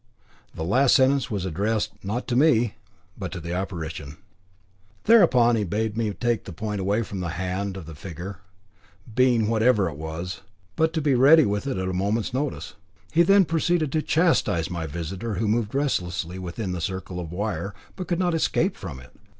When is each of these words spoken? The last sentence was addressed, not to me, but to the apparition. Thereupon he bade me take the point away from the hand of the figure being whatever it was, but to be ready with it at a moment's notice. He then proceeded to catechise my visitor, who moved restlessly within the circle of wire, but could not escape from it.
The 0.55 0.63
last 0.63 0.95
sentence 0.95 1.29
was 1.29 1.45
addressed, 1.45 1.91
not 2.03 2.27
to 2.29 2.35
me, 2.35 2.73
but 3.19 3.31
to 3.33 3.39
the 3.39 3.53
apparition. 3.53 4.17
Thereupon 5.03 5.55
he 5.55 5.63
bade 5.63 5.95
me 5.95 6.11
take 6.11 6.45
the 6.45 6.51
point 6.51 6.81
away 6.81 7.03
from 7.03 7.19
the 7.19 7.29
hand 7.37 7.77
of 7.77 7.85
the 7.85 7.93
figure 7.93 8.39
being 9.13 9.47
whatever 9.47 9.87
it 9.87 9.95
was, 9.97 10.41
but 10.75 10.91
to 10.93 11.01
be 11.01 11.13
ready 11.13 11.45
with 11.45 11.67
it 11.67 11.77
at 11.77 11.87
a 11.87 11.93
moment's 11.93 12.33
notice. 12.33 12.73
He 13.11 13.21
then 13.21 13.45
proceeded 13.45 13.91
to 13.91 14.01
catechise 14.01 14.71
my 14.71 14.87
visitor, 14.87 15.35
who 15.35 15.47
moved 15.47 15.75
restlessly 15.75 16.39
within 16.39 16.71
the 16.71 16.81
circle 16.81 17.19
of 17.19 17.31
wire, 17.31 17.75
but 17.95 18.07
could 18.07 18.17
not 18.17 18.33
escape 18.33 18.75
from 18.75 18.99
it. 18.99 19.11